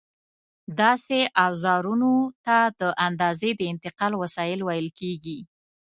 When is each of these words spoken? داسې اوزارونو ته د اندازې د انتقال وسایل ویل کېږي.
داسې 0.81 1.19
اوزارونو 1.45 2.13
ته 2.45 2.57
د 2.79 2.81
اندازې 3.07 3.49
د 3.55 3.61
انتقال 3.71 4.11
وسایل 4.21 4.59
ویل 4.63 4.87
کېږي. 4.99 5.39